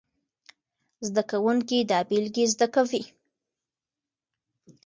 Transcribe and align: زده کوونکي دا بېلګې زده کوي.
زده 1.07 1.23
کوونکي 1.31 1.77
دا 1.91 1.99
بېلګې 2.09 2.45
زده 2.53 2.67
کوي. 2.75 3.03